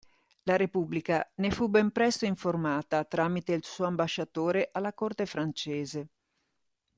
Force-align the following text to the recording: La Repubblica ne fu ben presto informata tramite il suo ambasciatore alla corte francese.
La 0.45 0.55
Repubblica 0.57 1.31
ne 1.35 1.51
fu 1.51 1.69
ben 1.69 1.91
presto 1.91 2.25
informata 2.25 3.03
tramite 3.03 3.53
il 3.53 3.63
suo 3.63 3.85
ambasciatore 3.85 4.69
alla 4.71 4.93
corte 4.93 5.27
francese. 5.27 6.09